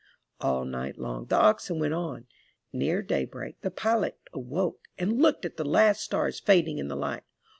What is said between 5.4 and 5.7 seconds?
at the